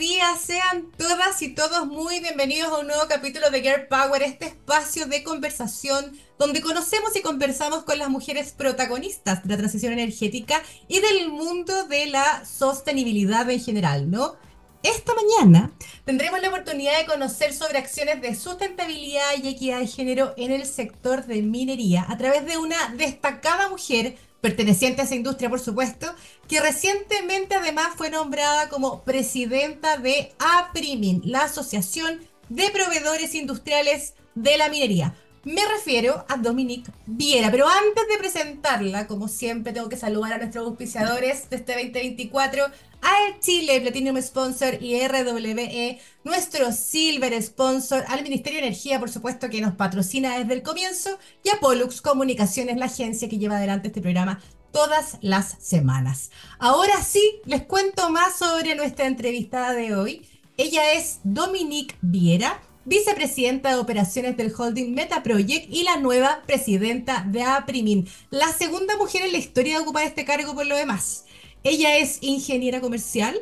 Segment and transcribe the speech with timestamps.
[0.00, 4.46] días, sean todas y todos muy bienvenidos a un nuevo capítulo de Girl Power, este
[4.46, 10.62] espacio de conversación donde conocemos y conversamos con las mujeres protagonistas de la transición energética
[10.88, 14.36] y del mundo de la sostenibilidad en general, ¿no?
[14.82, 15.70] Esta mañana
[16.06, 20.64] tendremos la oportunidad de conocer sobre acciones de sustentabilidad y equidad de género en el
[20.64, 26.06] sector de minería a través de una destacada mujer perteneciente a esa industria, por supuesto,
[26.48, 34.56] que recientemente además fue nombrada como presidenta de APRIMIN, la Asociación de Proveedores Industriales de
[34.56, 35.14] la Minería.
[35.42, 40.38] Me refiero a Dominique Viera, pero antes de presentarla, como siempre, tengo que saludar a
[40.38, 48.22] nuestros auspiciadores de este 2024, a Chile Platinum Sponsor y RWE, nuestro Silver Sponsor, al
[48.22, 52.76] Ministerio de Energía, por supuesto, que nos patrocina desde el comienzo, y a Pollux Comunicaciones,
[52.76, 56.30] la agencia que lleva adelante este programa todas las semanas.
[56.58, 60.28] Ahora sí, les cuento más sobre nuestra entrevistada de hoy.
[60.58, 67.24] Ella es Dominique Viera vicepresidenta de operaciones del holding Meta Project y la nueva presidenta
[67.28, 71.24] de APRIMIN, la segunda mujer en la historia de ocupar este cargo por lo demás.
[71.62, 73.38] Ella es ingeniera comercial,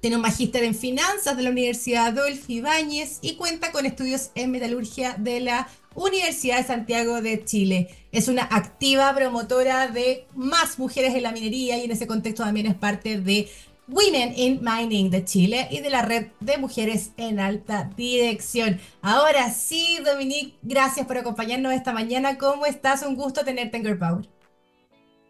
[0.00, 4.52] tiene un magíster en finanzas de la Universidad Adolfo Ibáñez y cuenta con estudios en
[4.52, 7.88] metalurgia de la Universidad de Santiago de Chile.
[8.12, 12.66] Es una activa promotora de más mujeres en la minería y en ese contexto también
[12.66, 13.48] es parte de
[13.88, 18.80] Women in Mining de Chile y de la red de mujeres en alta dirección.
[19.00, 22.36] Ahora sí, Dominique, gracias por acompañarnos esta mañana.
[22.36, 23.02] ¿Cómo estás?
[23.02, 24.28] Un gusto tenerte en Girl Power.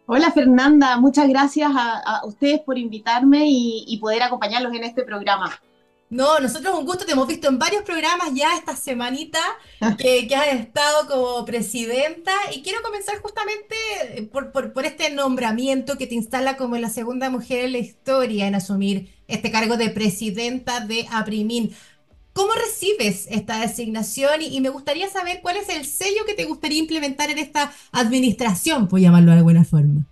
[0.05, 5.59] Hola Fernanda, muchas gracias a, ustedes por invitarme y poder acompañarlos en este programa.
[6.09, 9.39] No, nosotros un gusto, te hemos visto en varios programas ya esta semanita
[9.99, 13.75] que, que has estado como presidenta y quiero comenzar justamente
[14.33, 18.47] eh, por, por, este nombramiento que te instala como la segunda mujer en la historia
[18.47, 21.71] en asumir este cargo de presidenta de APRIMIN.
[22.33, 24.41] ¿Cómo recibes esta designación?
[24.41, 27.71] Y, y, me gustaría saber cuál es el sello que te gustaría implementar en esta
[27.91, 30.05] administración, por llamarlo de alguna forma.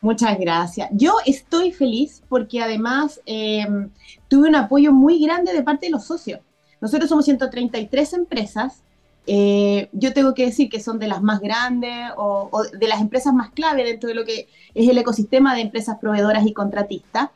[0.00, 0.88] Muchas gracias.
[0.92, 3.90] Yo estoy feliz porque además em,
[4.28, 6.40] tuve un apoyo muy grande de parte de los socios.
[6.80, 8.82] Nosotros somos 133 empresas.
[9.26, 13.32] Eh, yo tengo que decir que son de las más grandes o, de las empresas
[13.34, 17.30] más clave dentro de lo que es el ecosistema de empresas proveedoras y contratistas.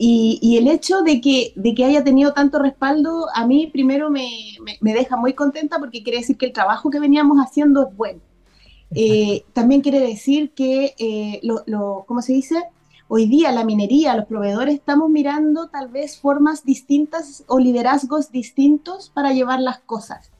[0.00, 4.28] Y, el hecho de que, de que haya tenido tanto respaldo, a mí primero me,
[4.80, 8.20] me deja muy contenta porque quiere decir que el trabajo que veníamos haciendo es bueno.
[8.94, 12.62] Eh, también quiere decir que, eh, lo, ¿cómo se dice?
[13.08, 19.10] Hoy día la minería, los proveedores, estamos mirando tal vez formas distintas o liderazgos distintos
[19.10, 20.30] para llevar las cosas.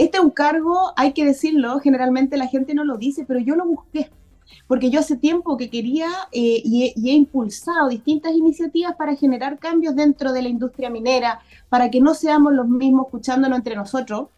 [0.00, 3.54] Este es un cargo, hay que decirlo, generalmente la gente no lo dice, pero yo
[3.54, 4.10] lo busqué,
[4.66, 9.58] porque yo hace tiempo que quería eh, y, y, he, impulsado distintas iniciativas para generar
[9.58, 14.28] cambios dentro de la industria minera, para que no seamos los mismos escuchándonos entre nosotros,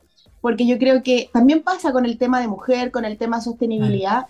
[0.41, 3.45] porque yo creo que también pasa con el tema de mujer, con el tema de
[3.45, 4.27] sostenibilidad,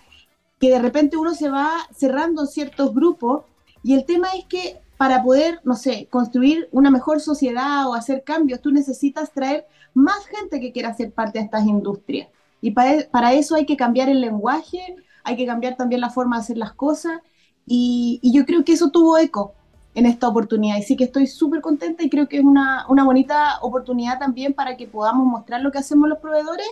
[0.59, 3.45] que de repente uno se va cerrando ciertos grupos
[3.81, 8.23] y el tema es que para poder, no sé, construir una mejor sociedad o hacer
[8.23, 12.29] cambios, tú necesitas traer más gente que quiera ser parte de estas industrias.
[12.61, 16.37] Y para, para eso hay que cambiar el lenguaje, hay que cambiar también la forma
[16.37, 17.19] de hacer las cosas.
[17.65, 19.53] Y, y yo creo que eso tuvo eco
[19.93, 20.77] en esta oportunidad.
[20.77, 24.53] Y sí que estoy súper contenta y creo que es una, una, bonita oportunidad también
[24.53, 26.69] para que podamos mostrar lo que hacemos los proveedores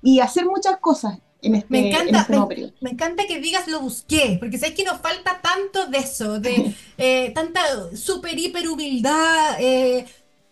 [0.00, 1.18] y hacer muchas cosas.
[1.46, 5.00] En este, me encanta, este me, encanta que digas lo busqué, porque sabes que nos
[5.00, 7.60] falta tanto de eso, de eh, tanta
[7.96, 9.56] super hiper humildad.
[9.60, 10.04] Eh,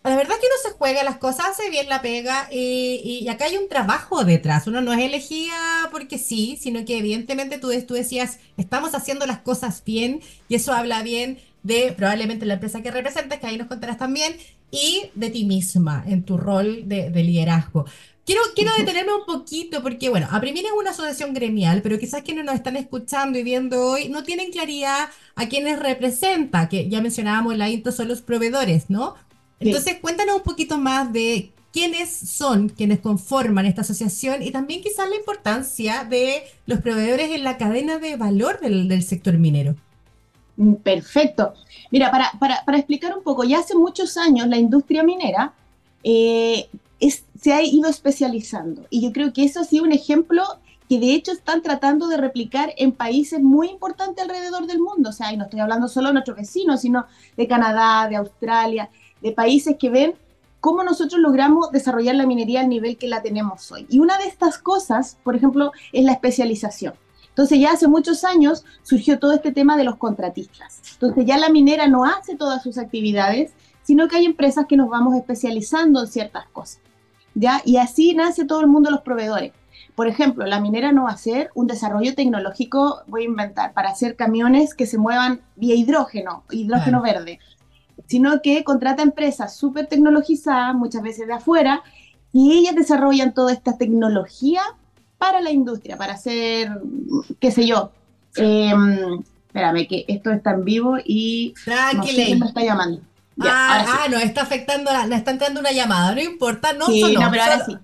[0.03, 3.45] la verdad que uno se juega las cosas, hace bien la pega y, y, acá
[3.45, 4.67] hay un trabajo detrás.
[4.67, 9.39] Uno no es elegida porque sí, sino que evidentemente tú, tú decías, estamos haciendo las
[9.39, 13.67] cosas bien y eso habla bien de probablemente la empresa que representas, que ahí nos
[13.67, 14.35] contarás también,
[14.69, 17.85] y de ti misma en tu rol de, liderazgo.
[18.23, 22.45] Quiero, quiero detenerme un poquito porque, bueno, Aprimir es una asociación gremial, pero quizás quienes
[22.45, 27.57] nos están escuchando y viendo hoy no tienen claridad a quienes representa, que ya mencionábamos
[27.57, 29.15] la intro son los proveedores, ¿no?
[29.59, 35.09] Entonces, cuéntanos un poquito más de quiénes son quienes conforman esta asociación y también quizás
[35.09, 39.75] la importancia de los proveedores en la cadena de valor del sector minero.
[40.57, 41.53] Mm, perfecto.
[41.91, 45.53] Mira, para, para, explicar un poco, ya hace muchos años la industria minera
[46.03, 46.69] eh,
[47.39, 50.43] se ha ido especializando y yo creo que eso ha sido un ejemplo
[50.89, 55.09] que de hecho están tratando de replicar en países muy importantes alrededor del mundo.
[55.09, 57.05] O sea, y no estoy hablando solo de nuestros vecinos, sino
[57.35, 58.89] de Canadá, de Australia,
[59.21, 60.13] de países que ven
[60.59, 63.87] cómo nosotros logramos desarrollar la minería al nivel que la tenemos hoy.
[63.89, 66.93] Y una de estas cosas, por ejemplo, es la especialización.
[67.35, 70.79] Entonces ya hace muchos años surgió todo este tema de los contratistas.
[70.93, 73.51] Entonces ya la minera no hace todas sus actividades,
[73.83, 76.79] sino que hay empresas que nos vamos especializando en ciertas cosas.
[77.33, 77.61] ¿ya?
[77.65, 79.51] Y así nace todo el mundo los proveedores.
[79.95, 83.89] Por ejemplo, la minera no va a hacer un desarrollo tecnológico, voy a inventar, para
[83.89, 87.39] hacer camiones que se muevan vía hidrógeno, hidrógeno verde,
[88.07, 91.83] sino que contrata empresas súper tecnologizadas, muchas veces de afuera,
[92.31, 94.61] y ellas desarrollan toda esta tecnología
[95.17, 96.69] para la industria, para hacer,
[97.39, 97.91] qué sé yo.
[98.35, 102.35] Em, espérame, que esto está en vivo y Tranquila.
[102.37, 103.01] me está llamando.
[103.41, 107.31] ah, ah no, está afectando, la, está entrando una llamada, no importa, no sí, no,
[107.31, 107.77] pero ahora sí.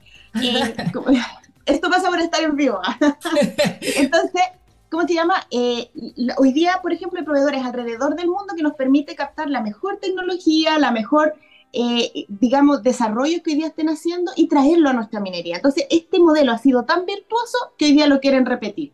[0.44, 0.76] Eh,
[1.66, 2.80] esto pasa por estar en vivo.
[3.82, 4.42] Entonces,
[4.90, 5.46] ¿cómo se llama?
[5.52, 5.90] Eh,
[6.38, 9.98] hoy día, por ejemplo, hay proveedores alrededor del mundo que nos permite captar la mejor
[9.98, 11.36] tecnología, la mejor,
[11.74, 15.58] eh, digamos, desarrollo que hoy día estén haciendo y traerlo a nuestra minería.
[15.58, 18.92] Entonces, este modelo ha sido tan virtuoso que hoy día lo quieren repetir.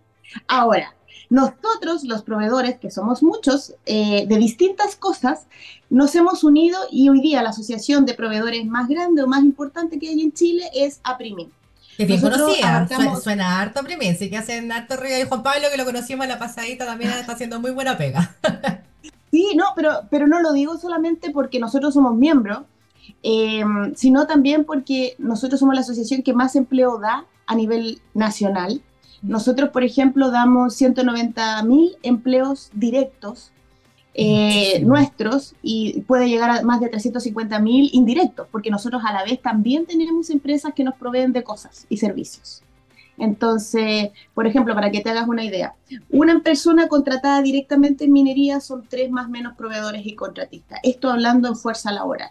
[0.47, 0.95] Ahora,
[1.29, 5.47] nosotros, los proveedores, que somos muchos, eh, de distintas cosas,
[5.89, 10.00] nos hemos unido y hoy día la asociación de proveedores más grande o más importante
[10.00, 11.51] que hay en Chile es APRIMIN.
[11.97, 12.88] Que bien conocía,
[13.19, 15.19] suena, harto Primin, sí que hacen harto ruido.
[15.19, 18.35] Y Juan Pablo, que lo conocimos la pasadita, también está haciendo muy buena pega.
[19.31, 22.59] sí, no, pero, pero no lo digo solamente porque nosotros somos miembros,
[23.24, 28.81] em, sino también porque nosotros somos la asociación que más empleo da a nivel nacional.
[29.21, 33.51] Nosotros, por ejemplo, damos 190 mil empleos directos
[34.19, 39.24] eh, nuestros y puede llegar a más de 350 mil indirectos, porque nosotros a la
[39.24, 42.63] vez también tenemos empresas que nos proveen de cosas y servicios.
[43.17, 45.73] Entonces, por ejemplo, para que te hagas una idea,
[46.09, 50.79] una persona contratada directamente en minería son tres más menos proveedores y contratistas.
[50.83, 52.29] Esto hablando en fuerza laboral.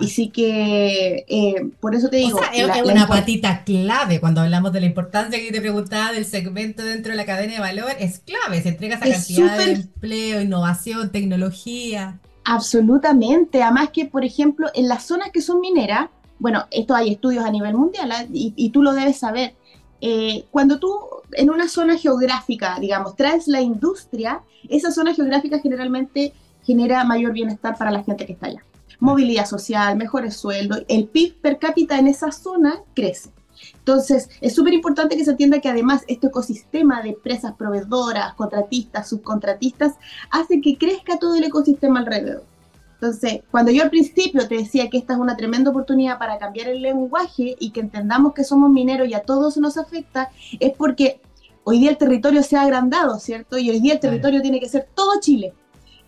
[0.00, 2.40] Y sí que, eh, por eso te digo...
[2.52, 7.12] es, una patita clave cuando hablamos de la importancia que te preguntaba del segmento dentro
[7.12, 12.18] de la cadena de valor, es clave, se entrega esa cantidad de empleo, innovación, tecnología.
[12.44, 16.08] Absolutamente, además que, por ejemplo, en las zonas que son mineras,
[16.40, 18.26] bueno, esto hay estudios a nivel mundial ¿ah?
[18.32, 19.54] y, tú lo debes saber,
[20.06, 20.98] eh, cuando tú
[21.32, 27.78] en una zona geográfica, digamos, traes la industria, esa zona geográfica generalmente genera mayor bienestar
[27.78, 28.62] para la gente que está allá
[29.00, 33.30] movilidad social, mejores sueldos, el PIB per cápita en esa zona crece.
[33.78, 39.08] Entonces, es súper importante que se entienda que además este ecosistema de empresas proveedoras, contratistas,
[39.08, 39.94] subcontratistas,
[40.30, 42.44] hace que crezca todo el ecosistema alrededor.
[43.04, 46.68] Entonces, cuando yo al principio te decía que esta es una tremenda oportunidad para cambiar
[46.68, 51.20] el lenguaje y que entendamos que somos mineros y a todos nos afecta, es porque
[51.64, 53.58] hoy día el territorio se ha agrandado, ¿cierto?
[53.58, 55.52] Y hoy día el territorio tiene que ser todo Chile.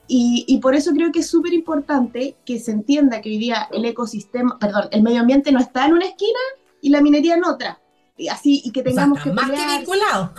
[0.08, 3.84] Y, por eso creo que es súper importante que se entienda que hoy día el
[3.84, 6.38] ecosistema, perdón, el medio ambiente no está en una esquina
[6.80, 7.78] y la minería en otra.
[8.16, 10.30] Y así, y que tengamos que más que vinculados.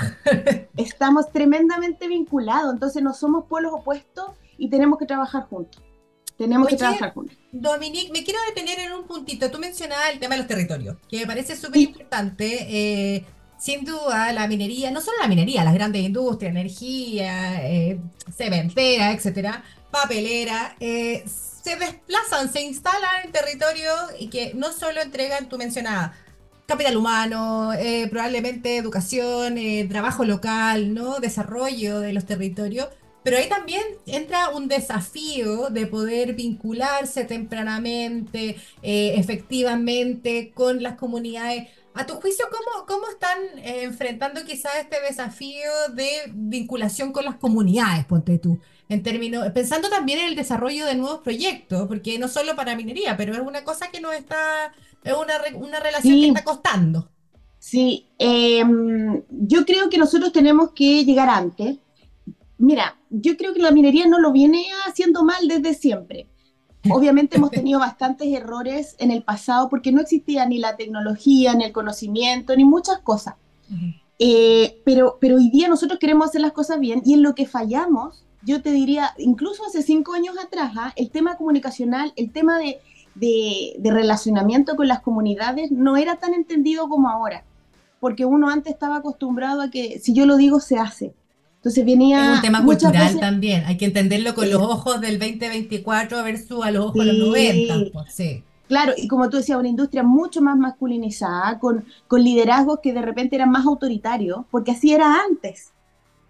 [0.77, 5.83] estamos tremendamente vinculados, entonces no somos pueblos opuestos y tenemos que trabajar juntos.
[6.38, 7.36] Tenemos que trabajar juntos.
[7.51, 9.50] Dominique, me quiero detener en un puntito.
[9.50, 12.68] Tú mencionabas el tema de los territorios, que me parece súper importante.
[12.69, 13.25] Eh,
[13.57, 18.00] sin duda, la minería, no solo la minería, las grandes industrias, energía, eh,
[18.36, 25.50] cementera, etcétera, papelera, eh, se desplazan, se instalan en territorio y que no solo entregan,
[25.50, 26.12] tú mencionabas,
[26.68, 29.57] capital humano, eh, probablemente educación,
[29.89, 31.19] trabajo local, ¿no?
[31.19, 32.89] Desarrollo de los territorios.
[33.27, 41.67] Pero ahí también entra un desafío de poder vincularse tempranamente, efectivamente, con las comunidades
[41.98, 47.36] a tu juicio, ¿cómo, cómo están eh, enfrentando quizás este desafío de vinculación con las
[47.36, 48.60] comunidades, ponte tú?
[48.88, 53.17] En términos, pensando también en el desarrollo de nuevos proyectos, porque no solo para minería,
[53.17, 57.10] pero es una cosa que nos está, es una, una relación que está costando.
[57.60, 61.77] Sí, em, yo creo que nosotros tenemos que llegar antes.
[62.58, 66.28] Mira, yo creo que la minería no lo viene haciendo mal desde siempre.
[66.90, 71.66] Obviamente hemos tenido bastantes errores en el pasado porque no existía ni la tecnología, ni
[71.66, 73.36] el conocimiento, ni muchas cosas.
[74.20, 77.46] Eh, pero, pero hoy día nosotros queremos hacer las cosas bien y en lo que
[77.46, 80.94] fallamos, yo te diría, incluso hace cinco años atrás, ¿ah?
[80.96, 82.80] el tema comunicacional, el tema de,
[83.16, 87.44] de, relacionamiento con las comunidades no era tan entendido como ahora,
[88.00, 91.14] porque uno antes estaba acostumbrado a que si yo lo digo se hace.
[91.58, 92.32] Entonces venía...
[92.32, 96.72] Es un tema cultural también, hay que entenderlo con los ojos del 2024 versus a
[96.72, 97.92] los ojos de los 90.
[97.92, 98.44] Pues, sí.
[98.68, 103.02] Claro, y como tú decías, una industria mucho más masculinizada, con, con liderazgos que de
[103.02, 105.72] repente eran más autoritarios, porque así era antes.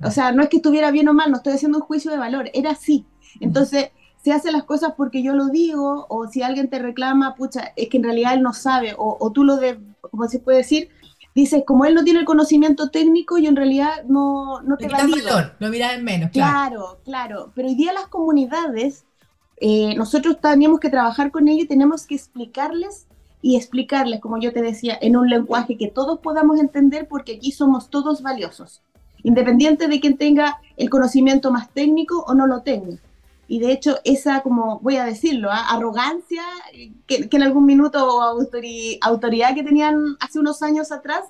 [0.03, 2.17] O sea, no es que estuviera bien o mal, no estoy haciendo un juicio de
[2.17, 3.05] valor, era así.
[3.39, 3.89] Entonces,
[4.23, 7.89] se hacen las cosas porque yo lo digo, o si alguien te reclama, pucha, es
[7.89, 10.89] que en realidad él no sabe, o, o tú lo de, como se puede decir,
[11.41, 15.23] dices, como él no tiene el conocimiento técnico, yo en realidad no, no te valido.
[15.23, 16.57] valor, lo miras en menos, claro.
[16.57, 17.51] Claro, claro.
[17.55, 19.05] Pero hoy día las comunidades
[19.59, 23.07] eh, nosotros teníamos que trabajar con ellos y tenemos que explicarles
[23.41, 27.51] y explicarles, como yo te decía, en un lenguaje que todos podamos entender porque aquí
[27.51, 28.81] somos todos valiosos,
[29.23, 32.97] independiente de quien tenga el conocimiento más técnico o no lo tenga.
[33.47, 35.67] Y de hecho, esa, como voy a decirlo, ¿ah?
[35.69, 36.43] arrogancia
[37.05, 38.21] que, en algún minuto o
[39.01, 41.23] autoridad que tenían hace unos años atrás,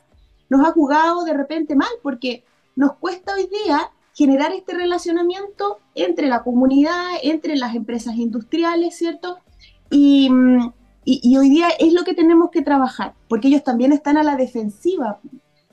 [0.49, 2.43] nos ha jugado de repente mal, porque
[2.75, 9.37] nos cuesta hoy día generar este relacionamiento entre la comunidad, entre las empresas industriales, ¿cierto?
[9.91, 10.29] Y,
[11.05, 14.35] y, hoy día es lo que tenemos que trabajar, porque ellos también están a la
[14.35, 15.19] defensiva,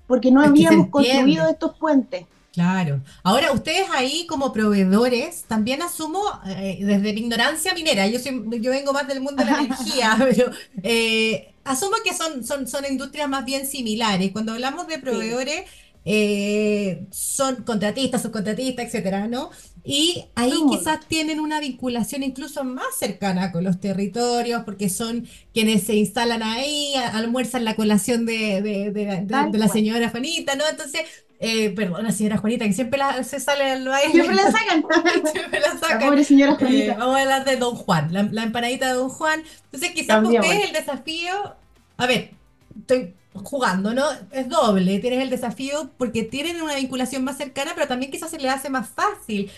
[0.07, 2.27] porque no habíamos construido estos puentes.
[2.55, 3.03] Claro.
[3.25, 8.93] Ahora, ustedes ahí como proveedores, también asumo eh, desde mi ignorancia minera, yo, yo vengo
[8.93, 10.53] más del mundo de la energía, pero
[10.85, 14.31] eh, asumo que son, son, son industrias más bien similares.
[14.31, 15.65] Cuando hablamos de proveedores,
[16.05, 19.51] eh, son contratistas, subcontratistas, etcétera, ¿no?
[19.83, 25.83] Y ahí quizás tienen una vinculación incluso más cercana con los territorios, porque son quienes
[25.83, 30.65] se instalan ahí, almuerzan la colación de, de, la señora Juanita, ¿no?
[30.69, 31.03] Entonces,
[31.41, 34.13] eh, perdón, la señora Juanita, que siempre se sale al baile.
[34.13, 34.85] Siempre la sacan.
[35.33, 36.01] siempre la sacan.
[36.01, 36.93] La pobre señora Juanita.
[36.93, 39.43] Eh, vamos a hablar de Don Juan, la, empanadita de Don Juan.
[39.65, 41.57] Entonces, quizás ustedes el desafío,
[41.97, 42.31] a ver,
[42.79, 44.05] estoy jugando, ¿no?
[44.31, 48.39] Es doble, tienes el desafío porque tienen una vinculación más cercana, pero también quizás se
[48.39, 49.51] le hace más fácil.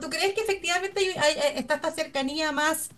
[0.00, 1.00] ¿Tú crees que efectivamente
[1.56, 2.90] está esta cercanía más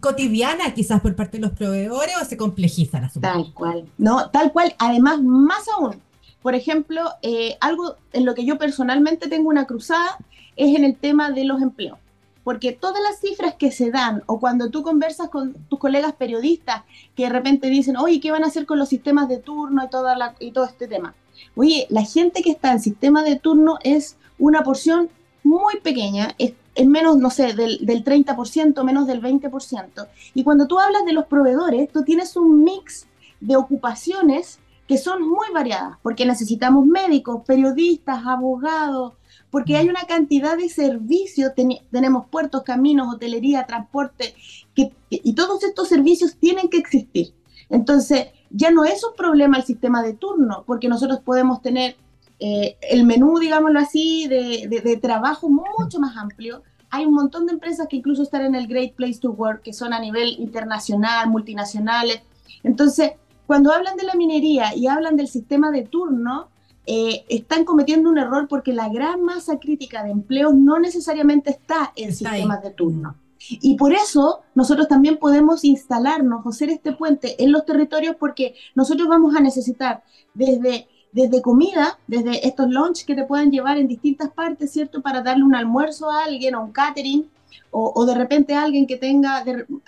[0.00, 4.52] cotidiana quizás por parte de los proveedores o se complejiza la Tal cual, no, tal
[4.52, 4.74] cual.
[4.78, 6.02] Además, más aún,
[6.42, 10.18] por ejemplo, eh, algo en lo que yo personalmente tengo una cruzada
[10.56, 11.98] es en el tema de los empleos
[12.44, 16.82] porque todas las cifras que se dan o cuando tú conversas con tus colegas periodistas
[17.14, 19.88] que de repente dicen, oye, ¿qué van a hacer con los sistemas de turno y,
[19.88, 21.14] toda la, y todo este tema?
[21.54, 25.08] Oye, la gente que está en sistema de turno es una porción
[25.44, 26.54] muy pequeña, es,
[26.86, 30.08] menos, no sé, del, del 30%, menos del 20%.
[30.34, 33.06] Y cuando tú hablas de los proveedores, tú tienes un mix
[33.40, 34.58] de ocupaciones
[34.92, 39.14] que son muy variadas, porque necesitamos médicos, periodistas, abogados,
[39.50, 41.52] porque hay una cantidad de servicios,
[41.90, 44.34] tenemos puertos, caminos, hotelería, transporte,
[44.74, 47.32] que, y todos estos servicios tienen que existir.
[47.70, 51.96] Entonces, ya no es un problema el sistema de turno, porque nosotros podemos tener
[52.38, 56.64] eh, el menú, digámoslo así, de, trabajo mucho más amplio.
[56.90, 59.72] Hay un montón de empresas que incluso están en el Great Place to Work, que
[59.72, 62.20] son a nivel internacional, multinacionales.
[62.62, 63.12] Entonces,
[63.52, 66.48] cuando hablan de la minería y hablan del sistema de turno,
[66.86, 71.92] eh, están cometiendo un error porque la gran masa crítica de empleos no necesariamente está
[71.94, 73.14] en sistemas de turno.
[73.50, 78.54] Y por eso nosotros también podemos instalarnos o hacer este puente en los territorios porque
[78.74, 83.86] nosotros vamos a necesitar desde, desde comida, desde estos lunch que te pueden llevar en
[83.86, 85.02] distintas partes, ¿cierto?
[85.02, 87.28] Para darle un almuerzo a alguien o un catering,
[87.70, 89.44] o, de repente alguien que tenga,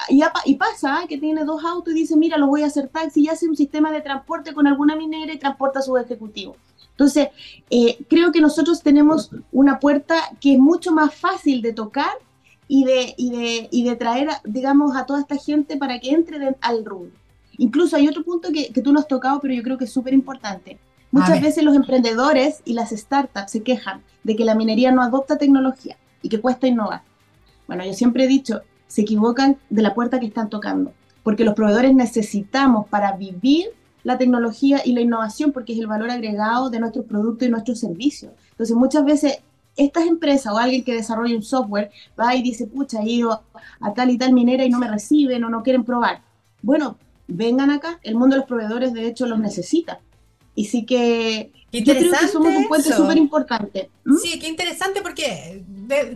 [0.08, 1.06] y, y, pasa ¿eh?
[1.08, 3.56] que tiene dos autos y dice, mira, lo voy a hacer taxi y hace un
[3.56, 6.56] sistema de transporte con alguna minera y transporta a su ejecutivo.
[6.90, 7.28] Entonces,
[7.70, 12.12] eh, creo que nosotros tenemos una puerta que es mucho más fácil de tocar
[12.68, 16.56] y de, y de, y de traer, digamos, a toda esta gente para que entre
[16.60, 17.10] al rubro.
[17.58, 19.92] Incluso hay otro punto que, que, tú no has tocado, pero yo creo que es
[19.92, 20.78] súper importante.
[21.10, 25.38] Muchas veces los emprendedores y las startups se quejan de que la minería no adopta
[25.38, 27.02] tecnología y que cuesta innovar.
[27.66, 30.92] Bueno, yo siempre he dicho, se equivocan de la puerta que están tocando,
[31.22, 33.66] porque los proveedores necesitamos para vivir
[34.02, 37.80] la tecnología y la innovación porque es el valor agregado de nuestros productos y nuestros
[37.80, 38.32] servicios.
[38.50, 39.38] Entonces, muchas veces
[39.76, 43.42] estas empresas o alguien que desarrolla un software va y dice, pucha, he ido
[43.80, 46.22] a tal y tal minera y no me reciben o no quieren probar.
[46.62, 50.00] Bueno, vengan acá, el mundo de los proveedores de hecho los necesita.
[50.54, 53.90] Y sí que yo creo que somos un puente súper importante.
[54.04, 54.16] ¿Mm?
[54.18, 55.64] Sí, qué interesante porque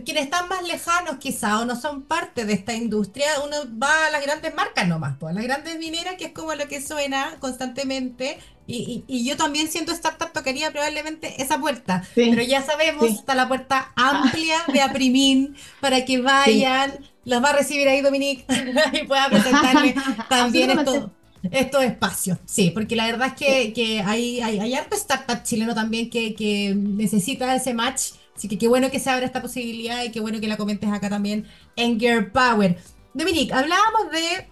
[0.05, 4.09] quienes están más lejanos quizá o no son parte de esta industria, uno va a
[4.09, 7.35] las grandes marcas nomás, pues, a las grandes mineras, que es como lo que suena
[7.39, 8.39] constantemente.
[8.67, 12.03] Y, y, yo también siento startup tocaría probablemente esa puerta.
[12.13, 16.99] Pero ya sabemos, está la puerta amplia de Aprimin para que vayan.
[17.25, 18.45] Los va a recibir ahí Dominique
[18.93, 19.95] y pueda presentarle
[20.29, 21.11] también esto
[21.51, 25.73] estos espacios, sí, porque la verdad es que, que hay, hay, hay, harto startup chileno
[25.73, 30.03] también que, que, necesita ese match, así que qué bueno que se abra esta posibilidad
[30.03, 32.77] y qué bueno que la comentes acá también en Gear Power.
[33.13, 34.47] Dominique, hablábamos de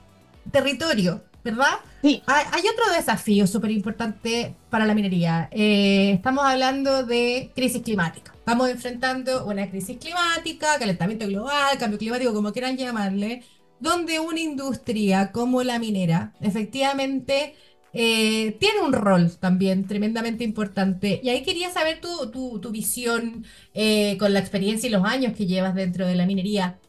[0.52, 1.80] territorio, ¿verdad?
[2.02, 2.22] Sí.
[2.26, 5.50] Hay, otro desafío súper importante para la minería.
[5.52, 8.34] Eh, estamos hablando de crisis climática.
[8.38, 13.44] Estamos enfrentando una crisis climática, calentamiento global, cambio climático, como quieran llamarle
[13.80, 17.56] donde una industria como la minera efectivamente
[17.94, 21.20] eh, tiene un rol también tremendamente importante.
[21.24, 25.48] Y ahí quería saber tu, tu, visión eh, con la experiencia y los años que
[25.48, 26.80] llevas dentro de la minería.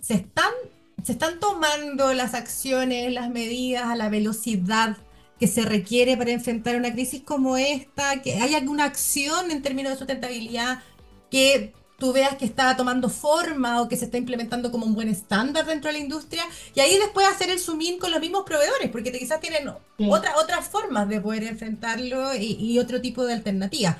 [0.00, 0.52] se están,
[1.02, 4.96] se están tomando las acciones, las medidas a la velocidad
[5.40, 9.92] que se requiere para enfrentar una crisis como esta, que hay alguna acción en términos
[9.92, 10.80] de sustentabilidad
[11.30, 11.72] que
[12.02, 15.64] tú veas que está tomando forma o que se está implementando como un buen estándar
[15.66, 16.42] dentro de la industria
[16.74, 19.68] y ahí después hacer el zoom in con los mismos proveedores, porque quizás tienen
[20.08, 23.98] otras formas de poder enfrentarlo y, otro tipo de alternativas.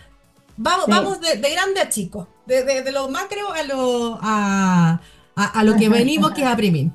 [0.57, 6.33] Vamos, vamos de, grande a chico, de, lo macro a lo, a, lo que venimos,
[6.33, 6.93] que es a Primin.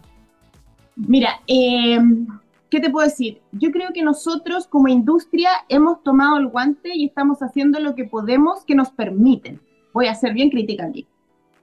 [0.97, 2.27] Mira, em,
[2.69, 3.39] ¿qué te puedo decir?
[3.53, 8.03] Yo creo que nosotros como industria hemos tomado el guante y estamos haciendo lo que
[8.03, 9.61] podemos que nos permiten
[9.97, 11.07] voy a ser bien crítica aquí.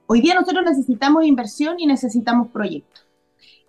[0.07, 3.05] Hoy día nosotros necesitamos inversión y necesitamos proyectos.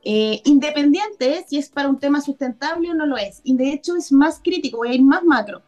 [0.03, 3.41] Eh, independiente si es para un tema sustentable o no lo es.
[3.45, 5.63] Y de hecho es más crítico, voy a ir más macro.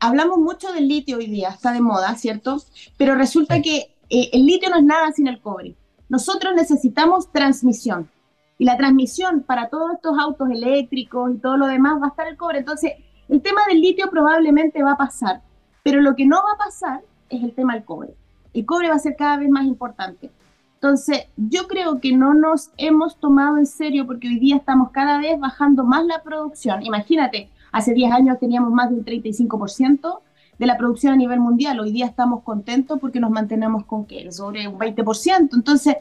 [0.00, 2.56] Hablamos mucho del litio hoy día, está de moda, ¿cierto?
[2.96, 5.76] Pero resulta que eh, el litio no es nada sin el cobre.
[6.08, 8.10] Nosotros necesitamos transmisión.
[8.56, 12.28] Y la transmisión para todos estos autos eléctricos y todo lo demás va a estar
[12.28, 12.60] el cobre.
[12.60, 12.92] Entonces,
[13.28, 15.42] el tema del litio probablemente va a pasar.
[15.82, 18.14] Pero lo que no va a pasar es el tema del cobre.
[18.54, 20.30] El cobre va a ser cada vez más importante.
[20.74, 25.18] Entonces, yo creo que no nos hemos tomado en serio porque hoy día estamos cada
[25.18, 26.82] vez bajando más la producción.
[26.84, 30.20] Imagínate, hace 10 años teníamos más de un 35%
[30.58, 31.80] de la producción a nivel mundial.
[31.80, 35.48] Hoy día estamos contentos porque nos mantenemos con que sobre un 20%.
[35.54, 35.96] Entonces,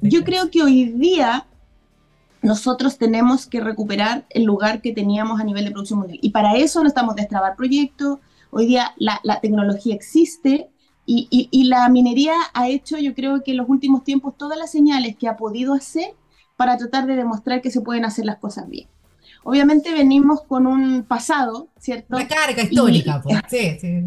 [0.00, 1.46] yo creo que hoy día
[2.42, 6.18] nosotros tenemos que recuperar el lugar que teníamos a nivel de producción mundial.
[6.22, 8.18] Y para eso no estamos destrabar proyectos,
[8.58, 10.70] Hoy día la, tecnología existe
[11.04, 15.14] y, la minería ha hecho, yo creo que en los últimos tiempos, todas las señales
[15.14, 16.14] que ha podido hacer
[16.56, 18.88] para tratar de demostrar que se pueden hacer las cosas bien.
[19.44, 22.16] Obviamente venimos con un pasado, ¿cierto?
[22.16, 23.38] Una carga histórica, pues.
[23.50, 24.02] sí, sí.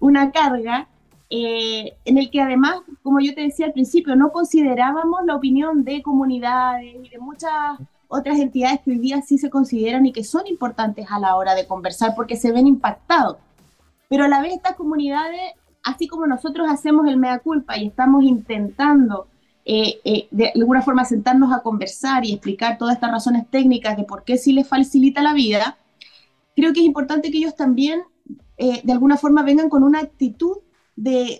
[0.00, 0.88] Una carga
[1.30, 5.84] eh, en el que además, como yo te decía al principio, no considerábamos la opinión
[5.84, 7.78] de comunidades y de muchas
[8.08, 11.54] otras entidades que hoy día sí se consideran y que son importantes a la hora
[11.54, 13.36] de conversar porque se ven impactados
[14.12, 15.40] pero a la vez estas comunidades,
[15.82, 19.26] así como nosotros hacemos el mea culpa y estamos intentando
[19.64, 24.04] eh, eh, de alguna forma sentarnos a conversar y explicar todas estas razones técnicas de
[24.04, 25.78] por qué sí les facilita la vida,
[26.54, 28.02] creo que es importante que ellos también
[28.58, 30.58] eh, de alguna forma vengan con una actitud
[30.94, 31.38] de,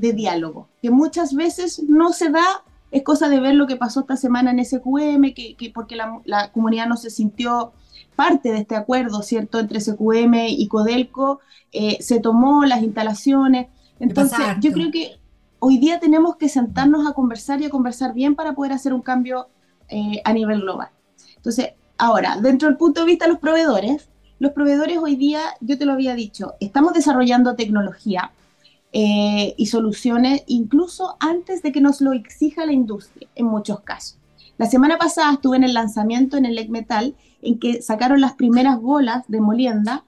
[0.00, 2.46] diálogo, que muchas veces no se da,
[2.92, 6.22] es cosa de ver lo que pasó esta semana en SQM, que, que porque la,
[6.24, 7.74] la, comunidad no se sintió
[8.14, 11.40] parte de este acuerdo, ¿cierto?, entre SQM y Codelco,
[11.72, 13.68] eh, se tomó las instalaciones.
[14.00, 15.18] Entonces, yo creo que
[15.58, 19.02] hoy día tenemos que sentarnos a conversar y a conversar bien para poder hacer un
[19.02, 19.48] cambio
[19.88, 20.88] eh, a nivel global.
[21.36, 25.78] Entonces, ahora, dentro del punto de vista de los proveedores, los proveedores hoy día, yo
[25.78, 28.32] te lo había dicho, estamos desarrollando tecnología
[28.92, 34.18] eh, y soluciones incluso antes de que nos lo exija la industria, en muchos casos.
[34.58, 37.14] La semana pasada estuve en el lanzamiento en el EC Metal,
[37.46, 40.04] en que sacaron las primeras bolas de molienda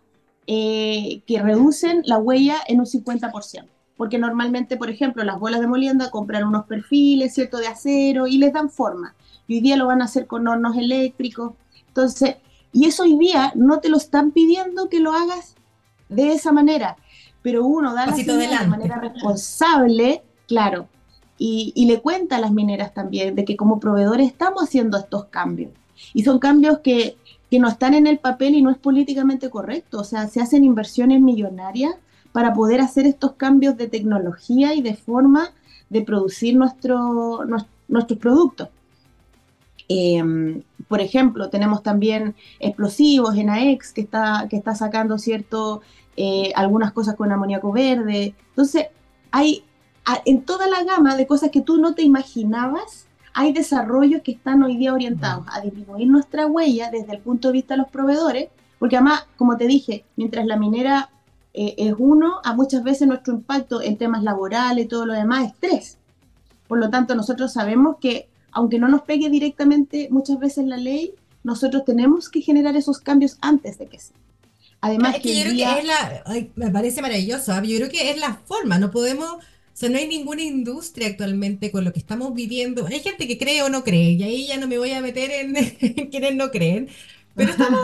[0.47, 3.67] eh, que reducen la huella en un 50%.
[3.97, 8.39] Porque normalmente, por ejemplo, las bolas de molienda compran unos perfiles, ¿cierto?, de acero y
[8.39, 9.15] les dan forma.
[9.47, 11.55] Y hoy día lo van a hacer con hornos eléctricos.
[11.89, 12.37] Entonces,
[12.73, 15.57] y eso hoy día no te lo están pidiendo que lo hagas
[16.09, 16.97] de esa manera,
[17.43, 20.89] pero uno da la de manera responsable, claro,
[21.39, 25.71] y, le cuenta a las mineras también de que como proveedores estamos haciendo estos cambios.
[26.15, 27.17] Y son cambios que,
[27.51, 30.01] que no están en el papel y no es políticamente correcto.
[30.01, 31.95] O sea, se hacen inversiones millonarias
[32.33, 35.51] para poder hacer estos cambios de tecnología y de forma
[35.91, 37.45] de producir nuestro,
[37.89, 38.69] nuestros productos.
[39.89, 45.81] Em, por ejemplo, tenemos también explosivos en AEX que está, que está sacando cierto,
[46.17, 48.35] eh, algunas cosas con amoníaco verde.
[48.51, 48.87] Entonces,
[49.31, 49.65] hay
[50.25, 53.08] en toda la gama de cosas que tú no te imaginabas,
[53.39, 57.53] hay desarrollos que están hoy día orientados a disminuir nuestra huella desde el punto de
[57.53, 58.49] vista de los proveedores,
[58.81, 61.11] porque además, como te dije, mientras la minera
[61.55, 65.47] eh, es uno, a muchas veces nuestro impacto en temas laborales y todo lo demás
[65.47, 65.99] es tres.
[66.67, 71.15] Por lo tanto, nosotros sabemos que, aunque no nos pegue directamente muchas veces la ley,
[71.45, 74.17] nosotros tenemos que generar esos cambios antes de que sea.
[74.81, 76.25] Además, que, yo creo que es la,
[76.57, 77.63] me parece maravilloso, ¿ah?
[77.63, 79.37] yo creo que es la forma, no podemos
[79.79, 82.87] sea, no hay ninguna industria actualmente con lo que estamos viviendo.
[82.87, 85.31] Hay gente que cree o no cree, y ahí ya no me voy a meter
[85.31, 85.55] en,
[86.11, 86.89] quienes no creen.
[87.37, 87.81] Pero estamos,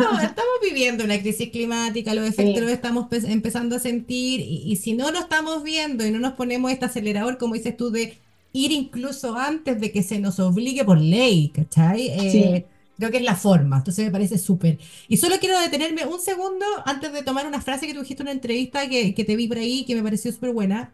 [0.60, 5.20] viviendo una crisis climática, los efectos los estamos empezando a sentir, y, si no lo
[5.20, 8.18] estamos viendo y no nos ponemos este acelerador, como dices tú, de
[8.52, 12.08] ir incluso antes de que se nos obligue por ley, ¿cachai?
[12.08, 12.64] Eh,
[12.98, 14.78] creo que es la forma, entonces me parece súper.
[15.06, 18.28] Y solo quiero detenerme un segundo antes de tomar una frase que tú dijiste en
[18.28, 20.92] una entrevista que, que te vi por ahí, que me pareció súper buena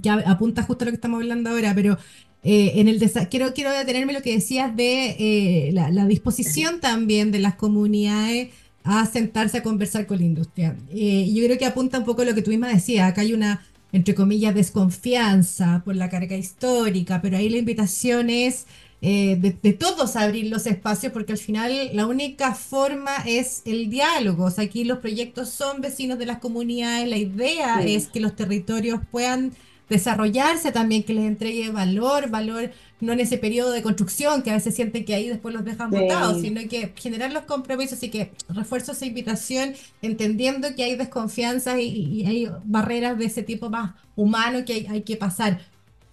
[0.00, 1.98] que apunta justo a lo que estamos hablando ahora, pero
[2.44, 2.98] eh, en el
[3.30, 8.48] quiero, quiero detenerme lo que decías de eh, la, disposición también de las comunidades
[8.82, 10.76] a sentarse a conversar con la industria.
[10.90, 13.32] Eh, yo creo que apunta un poco a lo que tú misma decías, acá hay
[13.32, 18.66] una, entre comillas, desconfianza por la carga histórica, pero ahí la invitación es
[19.00, 24.44] de, todos abrir los espacios, porque al final la única forma es el diálogo.
[24.44, 28.34] O sea, aquí los proyectos son vecinos de las comunidades, la idea es que los
[28.36, 29.52] territorios puedan
[29.88, 34.54] desarrollarse también, que les entregue valor, valor no en ese periodo de construcción que a
[34.54, 38.30] veces sienten que ahí después los dejan botados, sino que generar los compromisos y que
[38.48, 44.64] refuerzo esa invitación entendiendo que hay desconfianzas y, hay barreras de ese tipo más humano
[44.64, 45.60] que hay, que pasar.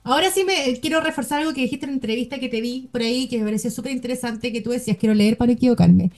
[0.04, 3.02] Ahora sí me quiero reforzar algo que dijiste en la entrevista que te vi por
[3.02, 6.12] ahí, que me pareció súper interesante, que tú decías, quiero leer para equivocarme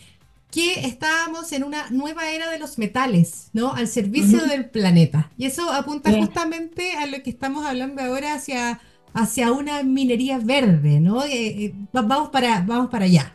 [0.51, 3.73] que estábamos en una nueva era de los metales, ¿no?
[3.73, 5.31] Al servicio del planeta.
[5.37, 8.81] Y eso apunta justamente a lo que estamos hablando ahora hacia,
[9.13, 11.23] hacia una minería verde, ¿no?
[11.23, 13.33] Eh, eh, vamos, para, vamos para allá.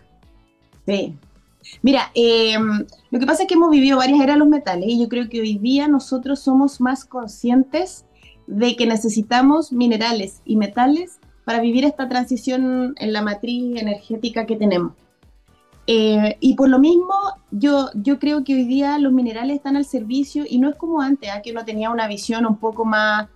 [0.87, 1.15] Sí.
[1.83, 5.01] Mira, em, lo que pasa es que hemos vivido varias eras de los metales y
[5.01, 8.05] yo creo que hoy día nosotros somos más conscientes
[8.47, 14.57] de que necesitamos minerales y metales para vivir esta transición en la matriz energética que
[14.57, 14.93] tenemos.
[15.87, 17.15] Eh, y por lo mismo,
[17.53, 21.01] yo, yo creo que hoy día los minerales están al servicio y no es como
[21.01, 21.43] antes, ¿ah?
[21.43, 23.29] que uno tenía una visión un poco más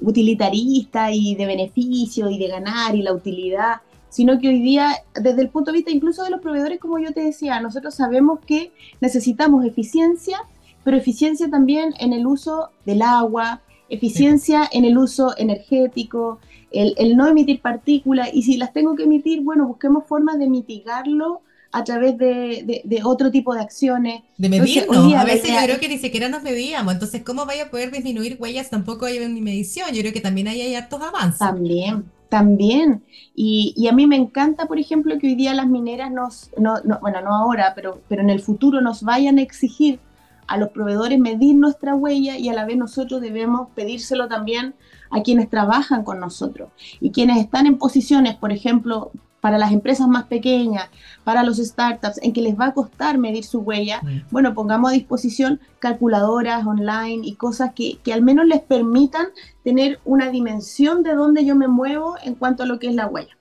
[0.00, 5.42] utilitarista y de beneficio y de ganar y la utilidad, sino que hoy día, desde
[5.42, 8.72] el punto de vista incluso de los proveedores, como yo te decía, nosotros sabemos que
[9.00, 10.38] necesitamos eficiencia,
[10.84, 16.38] pero eficiencia también en el uso del agua, eficiencia en el uso energético,
[16.70, 20.48] el, el no emitir partículas, y si las tengo que emitir, bueno, busquemos formas de
[20.48, 21.40] mitigarlo
[21.76, 24.22] a través de, de, otro tipo de acciones.
[24.38, 27.70] De medirnos, a veces yo creo que ni siquiera nos medíamos, entonces ¿cómo vaya a
[27.70, 28.70] poder disminuir huellas?
[28.70, 31.38] Tampoco hay ni medición, yo creo que también hay, hay hartos avances.
[31.38, 33.04] También, también.
[33.34, 36.80] Y, y, a mí me encanta, por ejemplo, que hoy día las mineras nos, no,
[36.82, 40.00] no, bueno, no ahora, pero, pero en el futuro nos vayan a exigir
[40.46, 44.74] a los proveedores medir nuestra huella y a la vez nosotros debemos pedírselo también
[45.10, 49.10] a quienes trabajan con nosotros y quienes están en posiciones, por ejemplo,
[49.46, 50.88] para las empresas más pequeñas,
[51.22, 54.94] para los startups, en que les va a costar medir su huella, bueno, pongamos a
[54.94, 59.28] disposición calculadoras online y cosas que, que, al menos les permitan
[59.62, 63.06] tener una dimensión de dónde yo me muevo en cuanto a lo que es la
[63.06, 63.38] huella.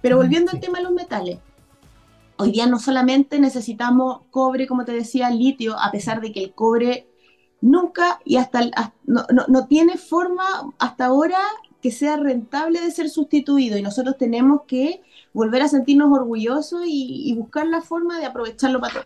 [0.00, 1.36] Pero volviendo al tema de los metales,
[2.38, 6.54] hoy día no solamente necesitamos cobre, como te decía, litio, a pesar de que el
[6.54, 7.08] cobre
[7.60, 8.70] nunca y hasta,
[9.04, 11.40] no, no, no, tiene forma hasta ahora
[11.82, 15.02] que sea rentable de ser sustituido y nosotros tenemos que
[15.36, 19.04] volver a sentirnos orgullosos y, buscar la forma de aprovecharlo para todo.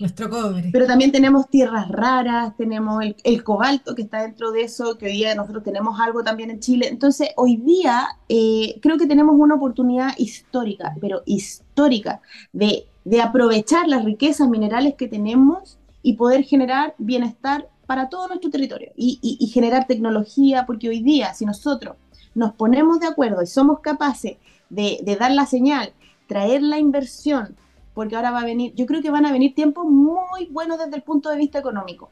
[0.00, 0.70] Nuestro cobre.
[0.72, 5.12] Pero también tenemos tierras raras, tenemos el, cobalto que está dentro de eso, que hoy
[5.12, 6.88] día nosotros tenemos algo también en Chile.
[6.88, 12.22] Entonces, hoy día eh, creo que tenemos una oportunidad histórica, pero histórica,
[12.54, 18.50] de, de aprovechar las riquezas minerales que tenemos y poder generar bienestar para todo nuestro
[18.50, 21.96] territorio y, y generar tecnología, porque hoy día, si nosotros
[22.36, 24.36] nos ponemos de acuerdo y somos capaces
[24.68, 25.92] de, dar la señal,
[26.28, 27.56] traer la inversión,
[27.94, 30.96] porque ahora va a venir, yo creo que van a venir tiempos muy buenos desde
[30.96, 32.10] el punto de vista económico.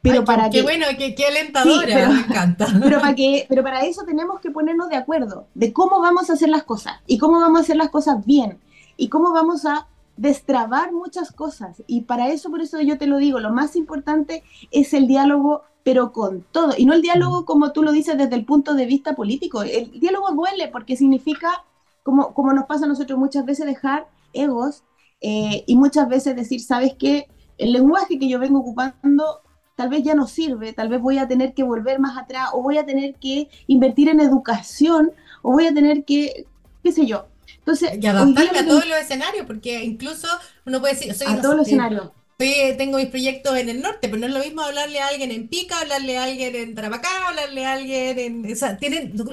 [0.00, 2.66] Pero para qué, bueno, qué, alentadora, me encanta.
[2.82, 6.32] Pero para, que, pero para eso tenemos que ponernos de acuerdo de cómo vamos a
[6.32, 8.58] hacer las cosas y cómo vamos a hacer las cosas bien
[8.96, 11.82] y cómo vamos a destrabar muchas cosas.
[11.86, 15.62] Y para eso, por eso yo te lo digo, lo más importante es el diálogo,
[15.84, 16.74] pero con todo.
[16.76, 19.62] Y no el diálogo como tú lo dices desde el punto de vista político.
[19.62, 21.64] El diálogo duele porque significa
[22.02, 24.84] como, como nos pasa a nosotros muchas veces dejar egos
[25.20, 27.28] eh, y muchas veces decir, ¿sabes qué?
[27.58, 29.40] El lenguaje que yo vengo ocupando
[29.76, 32.62] tal vez ya no sirve, tal vez voy a tener que volver más atrás o
[32.62, 36.46] voy a tener que invertir en educación o voy a tener que,
[36.82, 37.26] qué sé yo.
[37.66, 40.28] Entonces, y adaptarme a todos los escenarios, porque incluso
[40.66, 42.10] uno puede decir, soy a todos los escenarios.
[42.38, 45.48] tengo mis proyectos en el norte, pero no es lo mismo hablarle a alguien en
[45.48, 48.52] Pica, hablarle a alguien en Tarapacá, hablarle a alguien en...
[48.52, 49.26] O sea, tienen los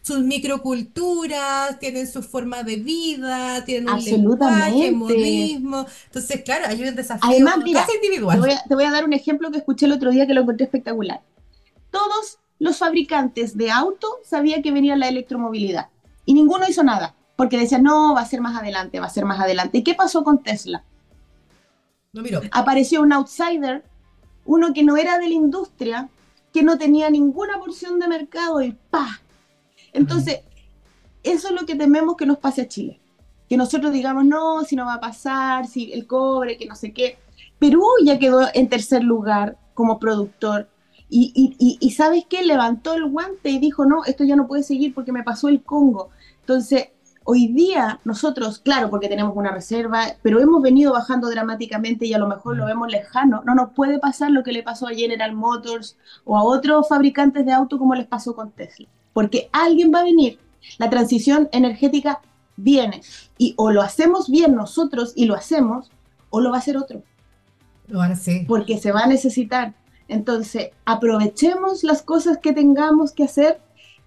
[0.00, 5.86] sus microculturas, tienen su forma de vida, tienen un lenguaje, modismo.
[6.06, 8.38] Entonces, claro, hay un desafío Además, individual.
[8.68, 11.22] Te voy, a, dar un ejemplo que escuché el otro día que lo encontré espectacular.
[11.90, 15.88] Todos los fabricantes de auto sabían que venía la electromovilidad
[16.26, 19.24] y ninguno hizo nada porque decían, no, va a ser más adelante, va a ser
[19.24, 19.78] más adelante.
[19.78, 20.84] ¿Y qué pasó con Tesla?
[22.12, 22.40] No miro.
[22.52, 23.84] Apareció un outsider,
[24.44, 26.08] uno que no era de la industria,
[26.52, 29.20] que no tenía ninguna porción de mercado y ¡pa!
[29.92, 30.40] Entonces,
[31.24, 33.00] eso es lo que tememos que nos pase a Chile.
[33.48, 36.92] Que nosotros digamos, no, si no va a pasar, si el cobre, que no sé
[36.92, 37.18] qué.
[37.58, 40.68] Perú ya quedó en tercer lugar como productor.
[41.08, 42.44] Y, y, y, ¿sabes qué?
[42.44, 45.62] Levantó el guante y dijo, no, esto ya no puede seguir porque me pasó el
[45.62, 46.10] Congo.
[46.40, 46.88] Entonces,
[47.24, 52.18] hoy día nosotros, claro, porque tenemos una reserva, pero hemos venido bajando dramáticamente y a
[52.18, 55.34] lo mejor lo vemos lejano, no nos puede pasar lo que le pasó a General
[55.34, 60.00] Motors o a otros fabricantes de autos como les pasó con Tesla, porque alguien va
[60.00, 60.38] a venir.
[60.78, 62.20] La transición energética
[62.56, 63.02] viene
[63.36, 65.90] y o lo hacemos bien nosotros y lo hacemos,
[66.30, 67.02] o lo va a hacer otro.
[68.48, 69.74] Porque se va a necesitar.
[70.08, 73.60] Entonces, aprovechemos las cosas que tengamos que hacer,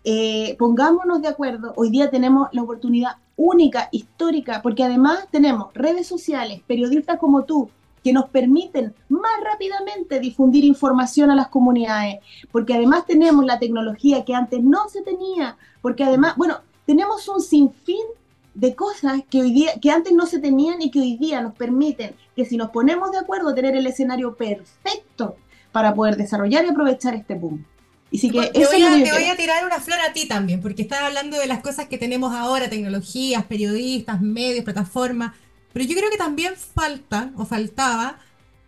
[0.09, 1.73] eh, pongámonos de acuerdo.
[1.75, 7.69] Hoy día tenemos la oportunidad única, histórica, porque además tenemos redes sociales, periodistas como tú,
[8.05, 12.19] que nos permiten más rápidamente difundir información a las comunidades,
[12.53, 17.41] porque además tenemos la tecnología que antes no se tenía, porque además, bueno, tenemos un
[17.41, 18.05] sinfín
[18.53, 21.53] de cosas que hoy día, que antes no se tenían y que hoy día nos
[21.53, 25.35] permiten que si nos ponemos de acuerdo tener el escenario perfecto
[25.73, 27.65] para poder desarrollar y aprovechar este boom.
[28.09, 30.61] Y sí que te, voy a, te voy a tirar una flor a ti también,
[30.61, 35.33] porque estás hablando de las cosas que tenemos ahora, tecnologías, periodistas, medios, plataformas,
[35.73, 38.17] pero yo creo que también falta o faltaba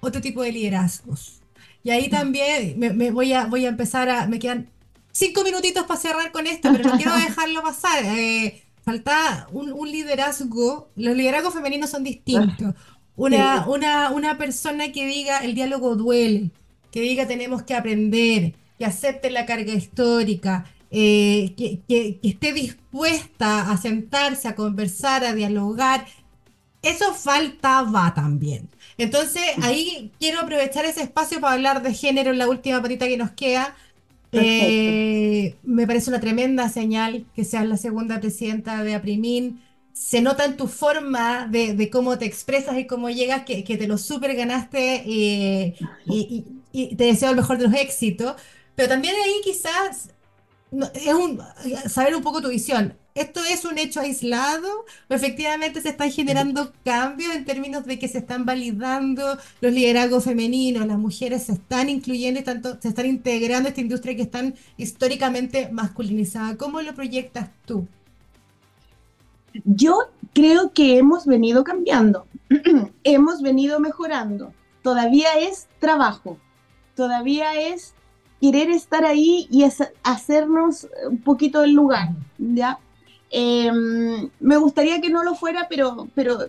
[0.01, 1.39] otro tipo de liderazgos.
[1.83, 4.69] Y ahí también me, voy, a, voy a empezar a, me quedan
[5.11, 8.03] cinco minutitos para cerrar con esto, pero no quiero dejarlo pasar.
[8.03, 12.75] Eh, falta un, liderazgo, los liderazgos femeninos son distintos.
[13.15, 16.51] Una, una, una persona que diga el diálogo duele,
[16.91, 23.69] que diga tenemos que aprender, que acepte la carga histórica, eh, que, que, esté dispuesta
[23.71, 26.07] a sentarse, a conversar, a dialogar.
[26.81, 28.69] Eso faltaba también.
[28.97, 33.17] Entonces, ahí quiero aprovechar ese espacio para hablar de género en la última patita que
[33.17, 33.75] nos queda,
[34.31, 39.61] eh, me parece una tremenda señal que seas la segunda presidenta de Aprimín.
[39.93, 43.97] Se nota en tu forma de, cómo te expresas y cómo llegas que, te lo
[43.97, 46.45] super ganaste eh, y,
[46.95, 48.35] te deseo el mejor de los éxitos.
[48.79, 50.07] Pero también ahí quizás
[50.93, 52.97] es saber un poco tu visión.
[53.13, 58.19] ¿Esto es un hecho aislado efectivamente se están generando cambios en términos de que se
[58.19, 63.67] están validando los liderazgos femeninos, las mujeres se están incluyendo y tanto se están integrando
[63.67, 66.55] a esta industria que están históricamente masculinizada?
[66.55, 67.85] ¿Cómo lo proyectas tú?
[69.65, 72.27] Yo creo que hemos venido cambiando,
[73.03, 74.53] hemos venido mejorando.
[74.83, 76.37] Todavía es trabajo,
[76.95, 77.93] todavía es
[78.39, 79.65] querer estar ahí y
[80.03, 82.79] hacernos un poquito el lugar, ¿ya?
[83.31, 86.39] Em, me gustaría que no lo fuera, pero, pero,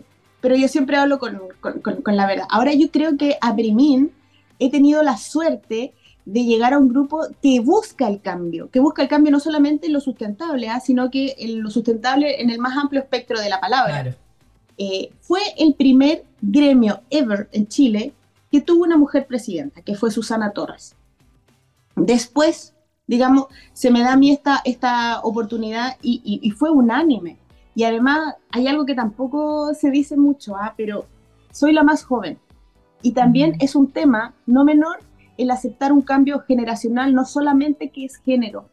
[0.40, 2.46] pero yo siempre hablo con, con, la verdad.
[2.48, 4.12] Ahora yo creo que a Brimín
[4.58, 5.92] he tenido la suerte
[6.24, 9.88] de llegar a un grupo que busca el cambio, que busca el cambio no solamente
[9.88, 10.80] en lo sustentable, ¿ah?
[10.80, 14.16] sino que en lo sustentable en el más amplio espectro de la palabra.
[14.78, 18.14] Eh, fue el primer gremio ever en Chile
[18.50, 20.94] que tuvo una mujer presidenta, que fue Susana Torres.
[22.00, 22.74] Después
[23.10, 27.38] digamos, se me da a mí esta, esta oportunidad y, fue unánime.
[27.74, 30.74] Y además hay algo que tampoco se dice mucho, ¿ah?
[30.76, 31.06] pero
[31.50, 32.38] soy la más joven.
[33.02, 35.00] Y también es un tema no menor
[35.38, 38.68] el aceptar un cambio generacional, no solamente que es género.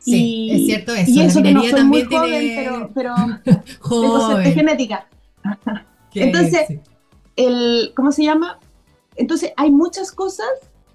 [0.00, 1.10] Sí, es cierto eso.
[1.10, 3.14] Y eso que no soy muy joven, pero, pero
[4.40, 5.06] es genética.
[6.12, 6.78] Entonces,
[7.36, 8.58] el, ¿cómo se llama?
[9.16, 10.46] Entonces hay muchas cosas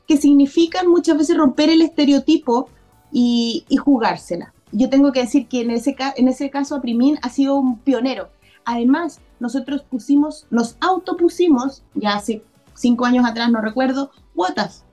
[0.08, 2.70] que significan muchas veces romper el estereotipo
[3.12, 4.54] y, jugársela.
[4.72, 8.30] Yo tengo que decir que en ese, en ese caso Aprimín ha sido un pionero.
[8.66, 12.44] Además, nosotros pusimos, nos autopusimos, ya hace
[12.74, 14.84] cinco años atrás, no recuerdo, cuotas,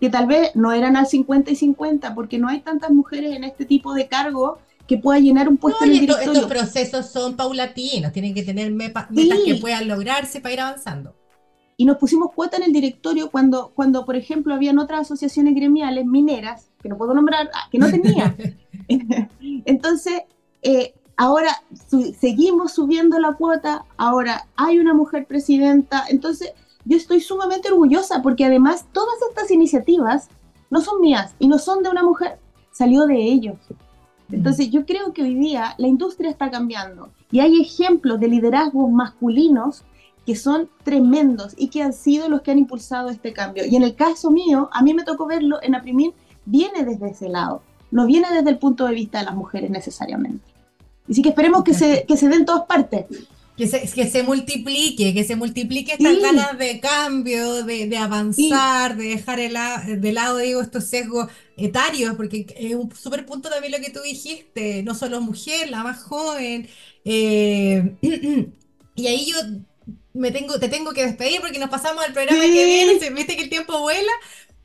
[0.00, 3.44] que tal vez no eran al 50 y 50, porque no hay tantas mujeres en
[3.44, 6.10] este tipo de cargo que pueda llenar un puesto en el.
[6.10, 9.06] Estos procesos son paulatinos, tienen que tener metas
[9.44, 11.14] que puedan lograrse para ir avanzando
[11.80, 16.04] y nos pusimos cuota en el directorio cuando, cuando, por ejemplo, habían otras asociaciones gremiales
[16.04, 18.36] mineras, que no puedo nombrar, ah, que no tenía.
[19.64, 20.24] Entonces,
[20.60, 21.56] eh, ahora
[22.20, 26.52] seguimos subiendo la cuota, ahora hay una mujer presidenta, entonces
[26.84, 30.28] yo estoy sumamente orgullosa porque además todas estas iniciativas
[30.68, 32.38] no son mías y no son de una mujer,
[32.72, 33.56] salió de ellos.
[34.28, 34.34] Mm.
[34.34, 38.90] Entonces yo creo que hoy día la industria está cambiando y hay ejemplos de liderazgos
[38.90, 39.84] masculinos
[40.26, 43.64] que son tremendos y que han sido los que han impulsado este cambio.
[43.66, 46.12] Y en el caso mío, a mí me tocó verlo en Aprimín,
[46.44, 50.44] viene desde ese lado, no viene desde el punto de vista de las mujeres necesariamente.
[51.08, 53.06] Así que esperemos que se, que se den todas partes.
[53.56, 58.96] Que se, que se multiplique, que se multiplique estas ganas de cambio, de, de avanzar,
[58.96, 59.54] de dejar el,
[60.00, 61.28] de lado, digo, estos sesgos
[61.58, 65.82] etarios, porque es un súper punto también lo que tú dijiste, no solo mujer, la
[65.82, 66.68] más joven.
[67.04, 67.96] Eh,
[68.94, 69.36] y ahí yo
[70.12, 73.42] me tengo, te tengo que despedir porque nos pasamos al programa que viene, viste que
[73.42, 74.12] el tiempo vuela.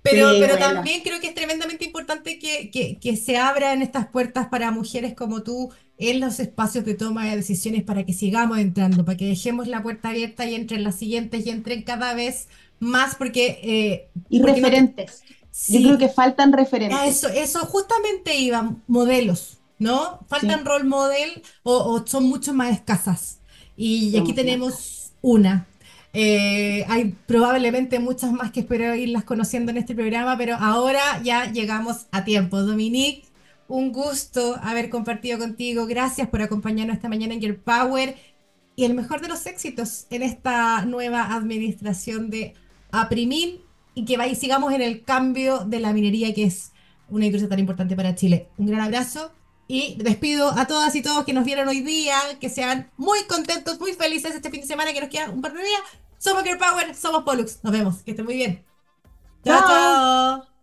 [0.01, 4.47] Pero, pero también creo que es tremendamente importante que, que, que, se abran estas puertas
[4.49, 9.03] para mujeres como tú en los espacios de toma de decisiones para que sigamos entrando,
[9.03, 13.15] para que dejemos la puerta abierta y entren las siguientes y entren cada vez más
[13.15, 13.59] porque...
[13.63, 15.23] Eh, y referentes.
[15.69, 16.99] Yo creo que faltan referentes.
[17.07, 20.19] Eso, eso justamente iba, modelos, ¿no?
[20.27, 23.39] Faltan role model o, son mucho más escasas.
[23.77, 25.65] Y, aquí tenemos una.
[26.13, 31.51] Eh, hay probablemente muchas más que espero irlas conociendo en este programa, pero ahora ya
[31.51, 32.61] llegamos a tiempo.
[32.61, 33.23] Dominique,
[33.67, 35.87] un gusto haber compartido contigo.
[35.87, 38.15] Gracias por acompañarnos esta mañana en Your Power
[38.75, 42.53] y el mejor de los éxitos en esta nueva administración de
[42.91, 43.61] Aprimil
[43.95, 46.71] y que y sigamos en el cambio de la minería, que es
[47.09, 48.47] una industria tan importante para Chile.
[48.57, 49.31] Un gran abrazo
[49.67, 53.79] y despido a todas y todos que nos vieron hoy día, que sean muy contentos,
[53.79, 55.81] muy felices este fin de semana, que nos queda un par de días
[56.25, 57.59] somos Girl Power, somos Pollux.
[57.63, 58.01] Nos vemos.
[58.03, 58.65] Que estén muy bien.
[59.43, 59.61] chao.
[59.67, 60.54] chao.